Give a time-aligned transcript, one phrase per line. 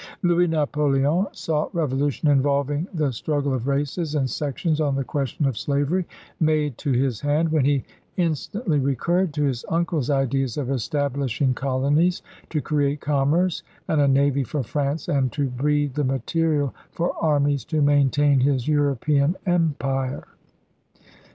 [0.23, 5.59] Louis Napoleon saw revolution involving the struggle of races and sections on the question of
[5.59, 6.07] slavery
[6.39, 7.83] made to his hand, when he
[8.17, 14.07] instantly re curred to his uncle's ideas of establishing colonies to create commerce and a
[14.07, 20.23] navy for France and to breed the material for armies to maintain his European empire.